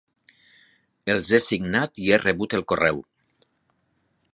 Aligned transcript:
Els 1.15 1.29
he 1.31 1.41
signat 1.49 2.03
i 2.07 2.09
he 2.15 2.21
rebut 2.25 2.59
el 2.61 2.67
correu. 2.75 3.07